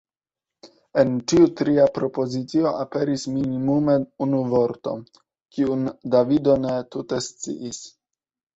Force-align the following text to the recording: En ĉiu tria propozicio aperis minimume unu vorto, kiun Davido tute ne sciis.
En 1.01 1.09
ĉiu 1.31 1.49
tria 1.59 1.85
propozicio 1.97 2.71
aperis 2.85 3.27
minimume 3.35 3.99
unu 4.27 4.41
vorto, 4.55 4.95
kiun 5.59 5.87
Davido 6.17 6.59
tute 6.69 7.23
ne 7.25 7.27
sciis. 7.31 7.83